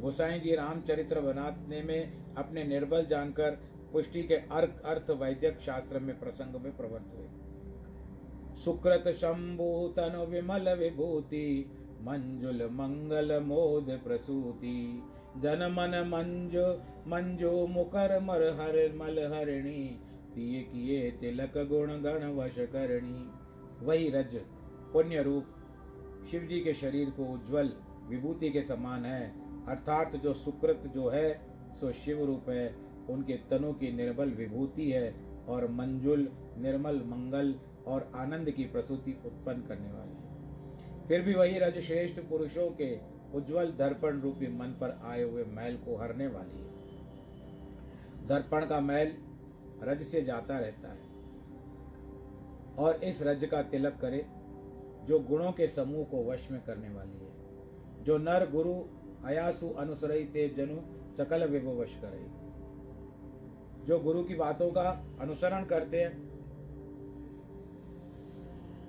[0.03, 3.51] गोसाई जी रामचरित्र बनाने में अपने निर्बल जानकर
[3.93, 7.29] पुष्टि के अर्थ अर्थ वैद्यक शास्त्र में प्रसंग में प्रवृत्त हुए।
[8.57, 15.03] सुकृत शंभु तनु विमल विभूति, मंजुल मंगल मोद प्रसूति
[15.43, 16.67] जन मन मंजु
[17.11, 20.01] मंजु मुकर मर हर मल हरिणी।
[20.35, 23.31] तिय किए तिलक गुण गण वश करणी।
[23.87, 24.37] वही रज,
[24.93, 25.45] पुण्य रूप।
[26.31, 27.73] शिव जी के शरीर को उज्जवल,
[28.09, 29.33] विभूति के समान है।
[29.67, 31.35] अर्थात जो सुकृत जो है,
[31.81, 32.75] सो शिव रूप है।
[33.11, 35.15] उनके तनु की निर्बल विभूति है
[35.49, 37.55] और मंजुल, निर्मल मंगल
[37.87, 43.73] और आनंद की प्रसूति उत्पन्न करने वाली फिर भी वही रज श्रेष्ठ पुरुषों के उज्जवल
[43.73, 49.17] दर्पण रूपी मन पर आए हुए मैल को हरने वाली है। दर्पण का मैल
[49.83, 51.13] रज से जाता रहता है
[52.79, 54.27] और इस रज का तिलक करे
[55.07, 57.33] जो गुणों के समूह को वश में करने वाली है।
[58.05, 58.75] जो नर गुरु
[59.25, 60.77] अयासु अनुसरई ते जनु
[61.15, 62.27] सकल विभो वश करे।
[63.87, 66.13] जो गुरु की बातों का अनुसरण करते हैं,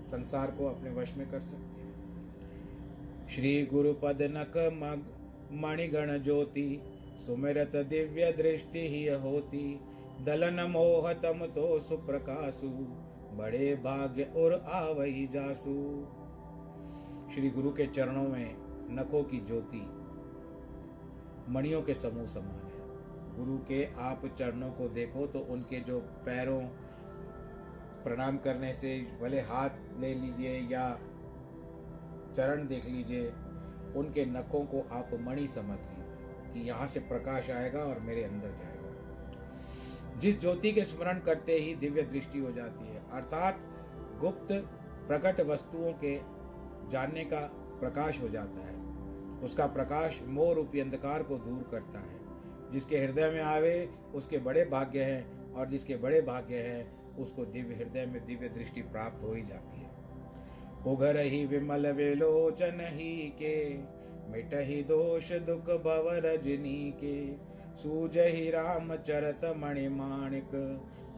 [0.05, 1.74] संसार को अपने वश में कर सकते
[3.29, 5.05] श्री गुरु पद नक मग
[5.61, 6.81] मणिगण ज्योति,
[7.17, 9.79] सुमिरत दिव्य दृष्टि ही होती
[10.25, 12.67] दलन मोह तम तो सुप्रकाशु,
[13.37, 15.73] बड़े भाग्य और आवही जासु।
[17.33, 18.55] श्री गुरु के चरणों में
[18.91, 19.81] नखों की ज्योति
[21.49, 26.61] मणियों के समूह समान है। गुरु के आप चरणों को देखो तो उनके जो पैरों
[28.03, 30.87] प्रणाम करने से, भले हाथ ले लीजिए या
[32.35, 33.29] चरण देख लीजिए,
[33.95, 38.47] उनके नखों को आप मणि समझ लीजिए कि यहाँ से प्रकाश आएगा और मेरे अंदर
[38.47, 38.75] जाएगा।
[40.19, 43.59] जिस ज्योति के स्मरण करते ही दिव्य दृष्टि हो जाती है, अर्थात
[44.21, 44.53] गुप्त
[45.07, 46.19] प्रकट वस्तुओं के
[46.89, 47.39] जानने का
[47.79, 48.85] प्रकाश हो जाता है।
[49.41, 52.25] उसका प्रकाश मोह रूपी अंधकार को दूर करता है।
[52.71, 57.75] जिसके हृदय में आवे, उसके बड़े भाग्य हैं और जिसके बड़े भाग्य हैं, उसको दिव्य
[57.75, 59.84] हृदय में दिव्य दृष्टि प्राप्त हो ही जाती है।
[60.87, 63.77] उघर ही विमल विलोचन ही के
[64.31, 67.35] मिट ही दोष दुख भव रजनी के।
[67.77, 70.49] सूज ही राम चरत मणि माणिक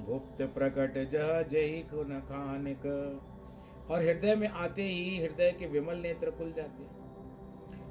[0.10, 2.86] गुप्त प्रकट जह जही खुन खानिक।
[3.92, 6.98] और हृदय में आते ही हृदय के विमल नेत्र खुल जाते हैं।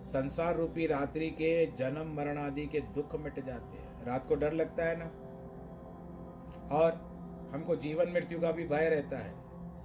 [0.06, 4.52] संसार रूपी रात्रि के जन्म मरण आदि के दुख मिट जाते हैं। रात को डर
[4.52, 5.06] लगता है ना?
[6.76, 6.92] और
[7.54, 9.34] हमको जीवन मृत्यु का भी भय रहता है।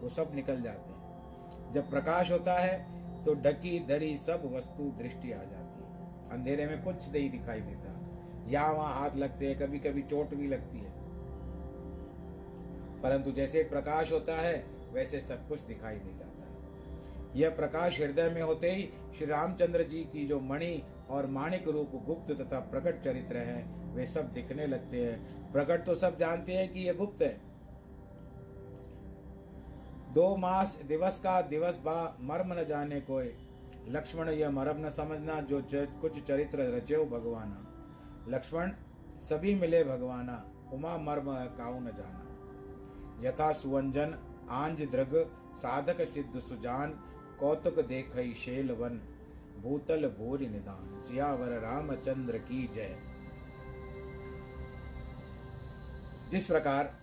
[0.01, 0.90] वो सब निकल जाते हैं।
[1.71, 6.83] जब प्रकाश होता है तो ढकी धरी सब वस्तु दृष्टि आ जाती है। अंधेरे में
[6.83, 7.97] कुछ नहीं दिखाई देता।
[8.47, 10.91] यहाँ वहाँ हाथ लगते हैं कभी कभी चोट भी लगती है।
[13.01, 16.31] परंतु जैसे प्रकाश होता है, वैसे सब कुछ दिखाई दे जाता। है
[17.35, 21.91] यह प्रकाश हृदय में होते ही श्री रामचंद्र जी की जो मणि और माणिक रूप
[22.05, 26.73] गुप्त तथा प्रकट चरित्र है, वे सब दिखने लगते हैं। प्रकट तो सब जानते हैं
[26.73, 27.50] कि यह गुप्त है।
[30.11, 33.33] दो मास दिवस का दिवस बा, मर्म न जाने कोई।
[33.87, 35.61] लक्ष्मण यह मरम न समझना जो
[36.01, 37.67] कुछ चरित्र रचे भगवाना।
[38.27, 38.71] लक्ष्मण,
[39.19, 44.17] सभी मिले भगवाना, उमा मर्म काउ न जाना। यथा सुवंजन,
[44.49, 46.89] आंज दृग साधक सिद्ध सुजान,
[47.39, 49.01] कौतुक देख शेल वन,
[49.61, 52.97] भूतल भूरि निदान, सियावर रामचंद्र की जय।
[56.31, 56.93] जिस प्रकार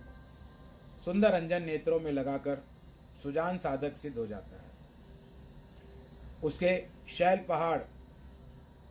[1.05, 2.63] सुंदर अंजन नेत्रों में लगाकर
[3.23, 4.69] सुजान साधक सिद्ध हो जाता है।
[6.43, 7.79] उसके शैल पहाड़,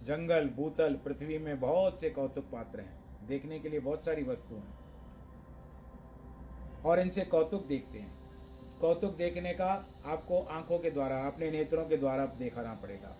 [0.04, 4.54] जंगल, भूतल, पृथ्वी में बहुत से कौतुक पात्र हैं। देखने के लिए बहुत सारी वस्तु
[4.54, 4.78] हैं।
[6.82, 8.18] और इनसे कौतुक देखते हैं।
[8.80, 13.16] कौतुक देखने का आपको आँखों के द्वारा, अपने नेत्रों के द्वारा देखना पड़ेगा।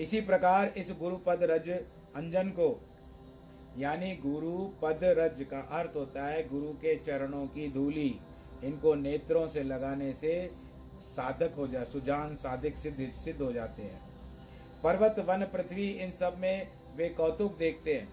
[0.00, 1.68] इसी प्रकार इस गुरु पद रज
[2.16, 2.80] अंजन को,
[3.78, 8.20] यानी गुरु पद रज का अर्थ होता है गुरु के चरणों की धूली।
[8.64, 10.50] इनको नेत्रों से लगाने से
[11.00, 14.00] साधक हो जाए, सुजान साधक सिद्ध सिद्ध हो जाते हैं।
[14.84, 18.08] पर्वत, वन, पृथ्वी, इन सब में वे कौतुक देखते हैं।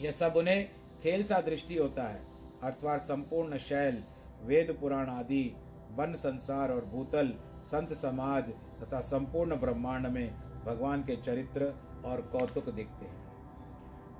[0.00, 0.70] यह सब उन्हें
[1.02, 2.20] खेल सा दृष्टि होता है।
[2.62, 4.02] अर्थात संपूर्ण शैल,
[4.42, 5.56] वेद, पुराण आदि,
[5.92, 8.44] वन संसार और भूतल, संत समाज
[8.82, 13.20] तथा संपूर्ण ब्रह्मांड में भगवान के चरित्र और कौतुक दिखते हैं।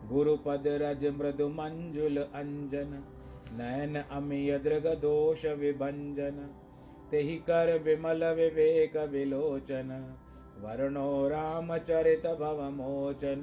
[0.08, 3.04] गुरुपद रज मृदु मंजुल अंजन।
[3.52, 6.50] नयन अमिय दृग दोष विभंजन
[7.10, 10.16] तेहि कर विमल विवेक विलोचन,
[10.58, 13.40] वर्णो रामचरित भव मोचन।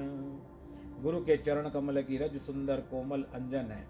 [1.02, 3.88] गुरु के चरण कमल की रज सुंदर कोमल अंजन है।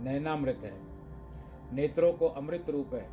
[0.00, 0.80] नैनामृत है।
[1.74, 3.10] नेत्रों को अमृत रूप है।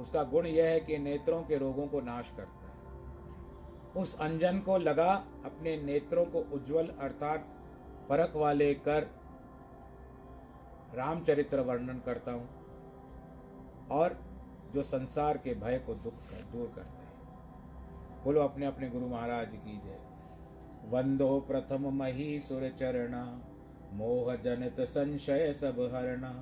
[0.00, 2.68] उसका गुण यह है कि नेत्रों के रोगों को नाश करता है।
[4.02, 7.46] उस अंजन को लगा अपने नेत्रों को उज्जवल अर्थात
[8.08, 9.17] परख वाले कर
[10.94, 12.48] रामचरित्र वर्णन करता हूँ
[13.90, 14.18] और
[14.74, 19.48] जो संसार के भय को दुख कर, दूर करता है। बोलो अपने अपने गुरु महाराज
[19.54, 19.98] की जय।
[20.90, 23.24] वंदो प्रथम मही सुर चरणा
[23.94, 26.32] मोह जनित संशय सब हरणा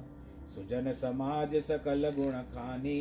[0.55, 3.01] सुजन समाज सकल गुण खानी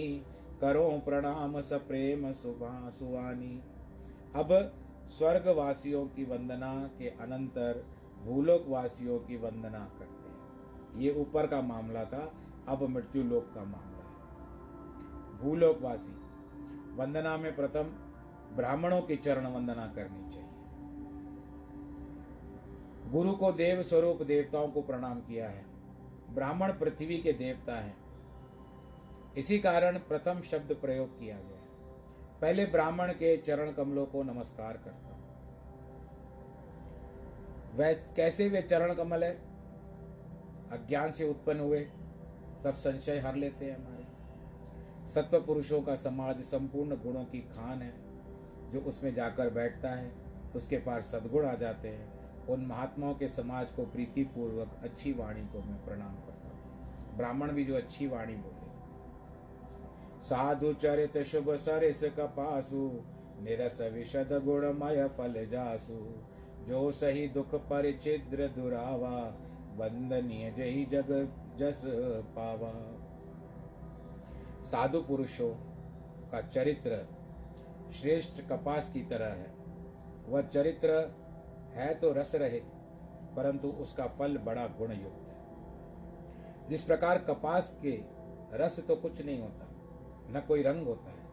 [0.62, 3.62] करो प्रणाम सप्रेम सुभा सुवानी
[4.36, 4.52] अब
[5.10, 7.84] स्वर्ग वासियों की वंदना के अनंतर
[8.24, 10.15] भूलोक वासियों की वंदना करते हैं
[10.98, 12.34] ये ऊपर का मामला था,
[12.68, 14.06] अब मृत्यु लोक का मामला है।
[15.38, 16.14] भूलोकवासी,
[16.96, 17.84] वंदना में प्रथम,
[18.56, 20.50] ब्राह्मणों की चरण वंदना करनी चाहिए।
[23.12, 25.66] गुरु को देव स्वरूप देवताओं को प्रणाम किया है।
[26.30, 27.98] ब्राह्मण पृथ्वी के देवता हैं।
[29.38, 31.66] इसी कारण प्रथम शब्द प्रयोग किया गया है।
[32.42, 35.16] पहले ब्राह्मण के चरण कमलों को नमस्कार करता हूँ।
[38.16, 39.55] कैसे वे चरण कमल है?
[40.72, 41.88] अज्ञान से उत्पन्न हुए,
[42.64, 44.06] सब संशय हर लेते हैं हमारे।
[45.08, 47.94] सत्व पुरुषों का समाज संपूर्ण गुणों की खान है,
[48.72, 50.12] जो उसमें जाकर बैठता है,
[50.56, 55.60] उसके पास सद्गुण आ जाते हैं। उन महात्माओं के समाज को प्रीतिपूर्वक अच्छी वाणी को
[55.60, 58.66] मैं प्रणाम करता हूँ। ब्राह्मण भी जो अच्छी वाणी बोले।
[60.22, 63.02] साधु चरित शुभ सरिस कपासु,
[63.42, 66.14] निरस विशद गुणमय फल जासु।
[66.64, 69.45] जो सही दुख परिचिद्र दुरावा
[69.78, 71.10] वंदनीय। जही जग
[71.58, 71.82] जस
[72.36, 72.72] पावा।
[74.62, 75.50] साधु पुरुषों
[76.32, 76.98] का चरित्र
[77.92, 79.54] श्रेष्ठ कपास की तरह है।
[80.28, 80.90] वह चरित्र
[81.74, 82.72] है तो रस रहित,
[83.36, 87.96] परंतु उसका फल बड़ा गुण युक्त है। जिस प्रकार कपास के
[88.54, 89.66] रस तो कुछ नहीं होता,
[90.30, 91.26] न कोई रंग होता है,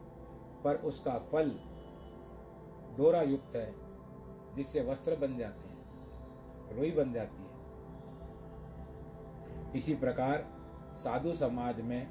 [0.63, 1.49] पर उसका फल
[2.97, 3.73] डोरा युक्त है,
[4.55, 7.42] जिससे वस्त्र बन जाते हैं, रुई बन जाती है
[9.75, 10.45] इसी प्रकार
[10.95, 12.07] साधु समाज में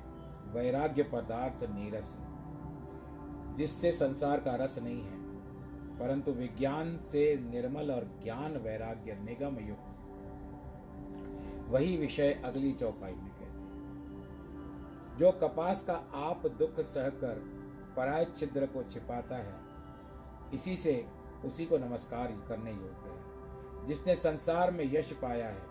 [0.53, 5.20] वैराग्य पदार्थ नीरस है, जिससे संसार का रस नहीं है,
[5.99, 9.89] परंतु विज्ञान से निर्मल और ज्ञान वैराग्य निगम युक्त
[11.70, 17.43] वही विषय अगली चौपाई में कहते हैं। जो कपास का आप दुख सहकर
[17.97, 19.55] पराय छिद्र को छिपाता है,
[20.55, 21.05] इसी से
[21.45, 25.62] उसी को नमस्कार करने योग्य है, जिसने संसार में यश पाया है,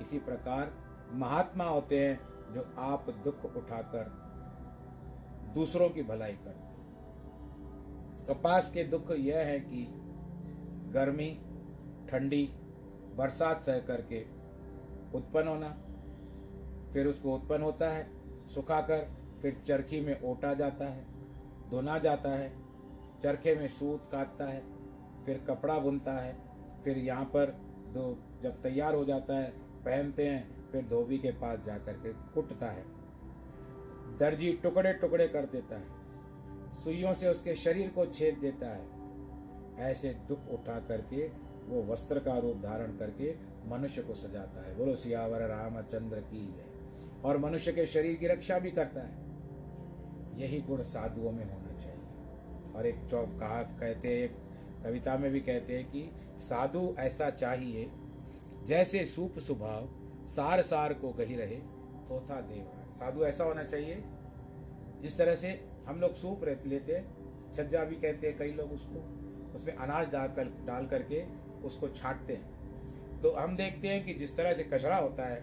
[0.00, 0.72] इसी प्रकार
[1.14, 2.20] महात्मा होते हैं
[2.54, 4.10] जो आप दुख उठाकर
[5.54, 6.62] दूसरों की भलाई करते
[8.28, 9.86] कपास के दुख यह है कि
[10.94, 11.40] गर्मी,
[12.10, 12.44] ठंडी,
[13.16, 14.22] बरसात सह करके
[15.14, 15.68] उत्पन्न होना,
[16.92, 18.06] फिर उसको उत्पन्न होता है,
[18.54, 19.10] सुखाकर
[19.42, 21.04] फिर चरखी में ओटा जाता है,
[21.70, 22.52] धुना जाता है,
[23.22, 24.62] चरखे में सूत काटता है,
[25.26, 26.36] फिर कपड़ा बुनता है,
[26.84, 27.46] फिर यहाँ पर
[27.94, 29.50] दो जब तैयार हो जाता है,
[29.84, 32.84] पहनते हैं फिर धोबी के पास जा कर के कुटता है।
[34.18, 36.02] दर्जी टुकड़े टुकड़े कर देता है।
[36.72, 39.02] सुइयों से उसके शरीर को छेद देता है।
[39.90, 41.30] ऐसे दुख उठा करके
[41.66, 43.34] वो वस्त्र का रूप धारण करके
[43.66, 46.64] मनुष्य को सजाता है। बोलो, सियावर रामचंद्र की है
[47.24, 49.22] और मनुष्य के शरीर की रक्षा भी करता है।
[50.40, 51.98] यही गुण साधुओं में होना चाहिए।
[52.76, 54.52] और एक चौक कहा कहते हैं
[54.82, 57.90] कविता में भी कहते हैं कि साधु ऐसा चाहिए
[58.64, 60.01] जैसे सूप स्वभाव
[60.36, 61.56] सार सार को गही रहे
[62.10, 64.02] थोथा देव साधु ऐसा होना चाहिए,
[65.02, 65.48] जिस तरह से
[65.86, 69.00] हम लोग सूप लेते हैं छज्जा भी कहते हैं कई लोग उसको,
[69.54, 71.22] उसमें अनाज डाल कर, डाल करके
[71.66, 75.42] उसको छाटते हैं। तो हम देखते हैं कि जिस तरह से कचरा होता है,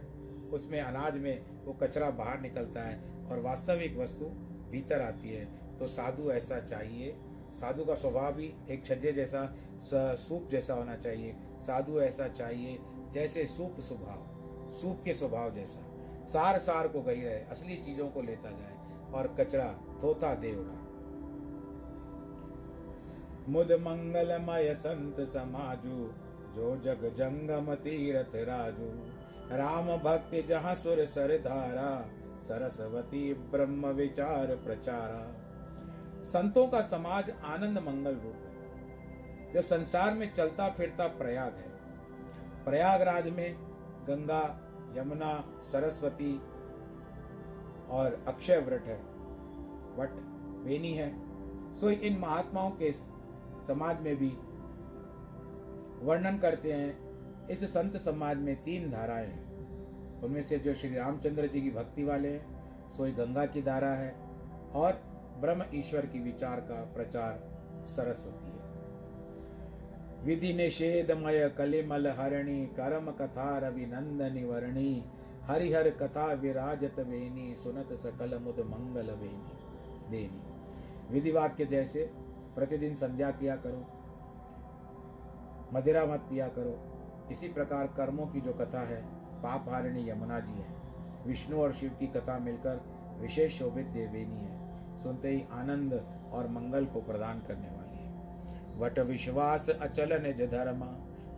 [0.54, 4.26] उसमें अनाज में वो कचरा बाहर निकलता है और वास्तविक वस्तु
[4.72, 5.46] भीतर आती है।
[5.78, 7.16] तो साधु ऐसा चाहिए।
[7.56, 9.46] साधु का स्वभाव भी एक छज्जे जैसा
[10.18, 12.78] सूप जैसा होना चाहिए। साधु ऐसा चाहिए
[13.14, 14.39] जैसे सूप स्वभाव।
[14.72, 15.86] सूप के स्वभाव जैसा।
[16.24, 18.78] सार सार को गई रहे, असली चीज़ों को लेता जाए
[19.14, 20.86] और कचरा धोता दे उड़ा।
[23.50, 26.14] मुद मंगलमय संत समाजू,
[26.56, 29.20] जो जग जंगम तीरथ राजू।
[29.56, 32.10] राम भक्ति जहाँ सुर सर धारा,
[32.42, 35.36] सरस्वती ब्रह्म विचार प्रचारा।
[36.24, 41.70] संतों का समाज आनंद मंगल रूप है। जो संसार में चलता फिरता प्रयाग है।
[42.66, 43.69] प्रयागराज में
[44.10, 44.44] गंगा,
[44.98, 46.42] यमुना, सरस्वती
[47.90, 48.98] और अक्षय व्रत है।
[49.98, 50.10] वट
[50.66, 51.10] वेनी है।
[51.78, 52.92] सो इन महात्माओं के
[53.68, 54.30] समाज में भी
[56.06, 59.50] वर्णन करते हैं, इस संत समाज में तीन धाराएँ हैं।
[60.22, 64.16] उनमें से जो श्री रामचंद्र जी की भक्ति वाले हैं सोई गंगा की धारा है
[64.74, 64.94] और
[65.42, 67.40] ब्रह्म ईश्वर की विचार का प्रचार
[67.86, 68.49] सरस्वती
[70.26, 75.06] विधि निषेधमय कलिमल हरणी कर्म कथा रवि नंदनी वर्णी
[75.44, 80.42] हरिहर कथा विराजत वेनी सुनत सकल मुद मंगल वेनी देनी
[81.12, 82.12] विधि वाक्य जैसे,
[82.56, 83.86] प्रतिदिन संध्या किया करो,
[85.74, 86.76] मदिरा मत पिया करो।
[87.32, 89.02] इसी प्रकार कर्मों की जो कथा है
[89.42, 90.76] पाप हारिणी यमुना जी है।
[91.28, 92.82] विष्णु और शिव की कथा मिलकर
[93.22, 94.60] विशेष शोभित देवेनी है।
[95.04, 95.94] सुनते ही आनंद
[96.34, 97.79] और मंगल को प्रदान करने वाली।
[98.80, 100.86] वट विश्वास अचल निज धर्मा,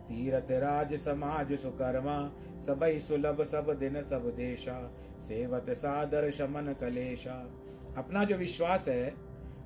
[0.08, 2.32] तीरथ राज समाज सुकर्मा,
[2.66, 7.52] सबई सुलभ सब दिन सब देशा, सेवत सादर शमन कलेशा।
[7.98, 9.14] अपना जो विश्वास है,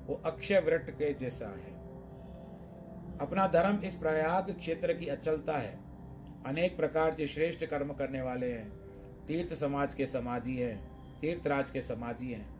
[0.07, 1.75] वो अक्षय व्रत के जैसा है।
[3.17, 5.79] अपना धर्म इस प्रयाग क्षेत्र की अचलता है।
[6.45, 8.69] अनेक प्रकार के श्रेष्ठ कर्म करने वाले हैं।
[9.27, 12.57] तीर्थ समाज के समाजी हैं तीर्थराज के समाजी हैं।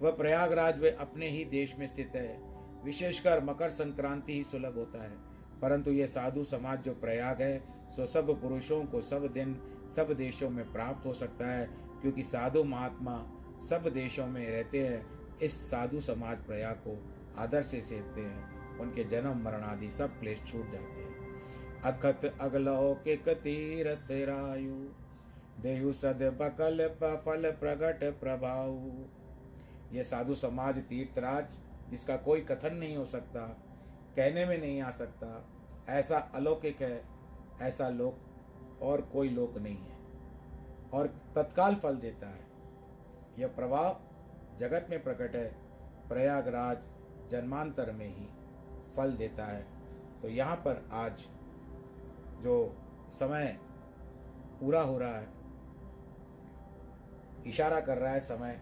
[0.00, 2.53] वह प्रयागराज वे अपने ही देश में स्थित है।
[2.84, 7.62] विशेषकर मकर संक्रांति ही सुलभ होता है। परंतु यह साधु समाज जो प्रयाग है,
[7.96, 9.56] सो सब पुरुषों को सब दिन,
[9.96, 11.66] सब देशों में प्राप्त हो सकता है,
[12.00, 13.30] क्योंकि साधु महात्मा
[13.68, 15.06] सब देशों में रहते हैं,
[15.38, 16.98] इस साधु समाज प्रयाग को
[17.38, 21.14] आदर से सेवते हैं, उनके जन्म मरण आदि सब क्लेश छूट जाते हैं।
[21.84, 24.74] अखत अगलौकिक तीरथ रायु,
[25.62, 26.88] देहु सद बकल
[27.24, 28.92] फल प्रगट प्रभाव
[29.92, 31.58] ये साधु समाज तीर्थराज
[31.90, 33.40] जिसका कोई कथन नहीं हो सकता,
[34.16, 35.44] कहने में नहीं आ सकता,
[35.88, 37.04] ऐसा अलौकिक है,
[37.60, 38.18] ऐसा लोक
[38.82, 39.94] और कोई लोक नहीं है।
[40.94, 42.46] और तत्काल फल देता है।
[43.38, 44.00] यह प्रभाव
[44.58, 45.54] जगत में प्रकट है,
[46.08, 46.78] प्रयागराज
[47.30, 48.28] जन्मांतर में ही
[48.96, 49.66] फल देता है।
[50.22, 51.26] तो यहाँ पर आज
[52.42, 52.76] जो
[53.10, 53.58] समय
[54.60, 55.28] पूरा हो रहा है,
[57.46, 58.60] इशारा कर रहा है समय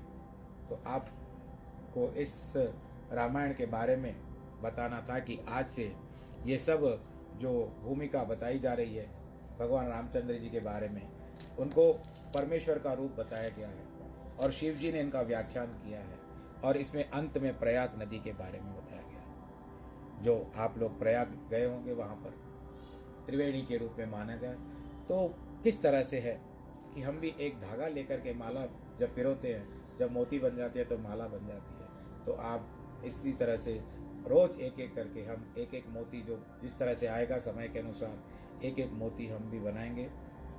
[0.68, 2.52] तो आपको इस
[3.12, 4.14] रामायण के बारे में
[4.62, 5.92] बताना था कि आज से
[6.46, 6.84] ये सब
[7.40, 7.52] जो
[7.82, 9.06] भूमिका बताई जा रही है
[9.58, 11.02] भगवान रामचंद्र जी के बारे में,
[11.58, 11.92] उनको
[12.34, 13.90] परमेश्वर का रूप बताया गया है
[14.40, 16.18] और शिव जी ने इनका व्याख्यान किया है
[16.64, 21.36] और इसमें अंत में प्रयाग नदी के बारे में बताया गया जो आप लोग प्रयाग
[21.50, 22.30] गए होंगे वहाँ पर,
[23.26, 24.52] त्रिवेणी के रूप में माना गया।
[25.08, 25.26] तो
[25.64, 26.34] किस तरह से है
[26.94, 28.66] कि हम भी एक धागा लेकर के माला
[29.00, 29.66] जब पिरोते हैं,
[29.98, 32.68] जब मोती बन जाती है तो माला बन जाती है। तो आप
[33.04, 33.74] इसी तरह से
[34.28, 37.78] रोज एक एक करके हम एक एक मोती जो जिस तरह से आएगा समय के
[37.78, 40.08] अनुसार एक एक मोती हम भी बनाएँगे।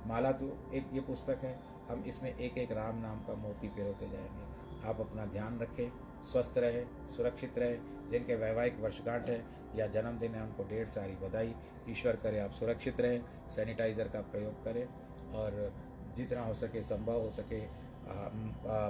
[0.06, 1.54] माला तो एक ये पुस्तक है,
[1.88, 5.90] हम इसमें एक एक राम नाम का मोती पिरोते जाएँगे। आप अपना ध्यान रखें,
[6.32, 9.44] स्वस्थ रहें, सुरक्षित रहें, जिनके वैवाहिक वर्षगांठ है
[9.76, 11.54] या जन्मदिन है, उनको ढेर सारी बधाई।
[11.90, 14.86] ईश्वर करे आप सुरक्षित रहें, सैनिटाइज़र का प्रयोग करें
[15.34, 15.72] और
[16.16, 17.60] जितना हो सके संभव हो सके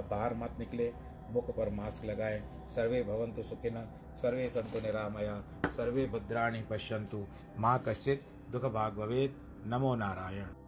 [0.09, 0.91] बाहर मत निकले।
[1.31, 3.83] मुख पर मास्क लगाए, सर्वे भवंतु सुखिन
[4.15, 7.25] सर्वे संतु निरामया, सर्वे भद्राणी पश्यंतु
[7.59, 9.35] माँ कश्चित दुख भाग भवेद
[9.67, 10.64] नमो नारायण।